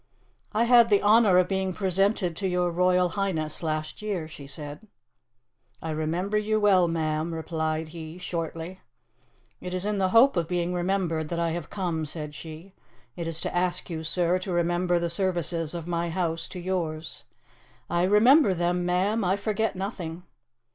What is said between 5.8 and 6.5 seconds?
remember